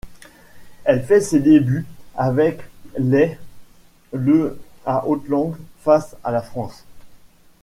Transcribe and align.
Il 0.91 0.99
fait 1.03 1.21
ses 1.21 1.39
débuts 1.39 1.85
avec 2.15 2.61
les' 2.97 3.37
le 4.13 4.59
à 4.83 5.05
Auckland 5.07 5.53
face 5.83 6.15
à 6.23 6.31
la 6.31 6.41
France. 6.41 6.85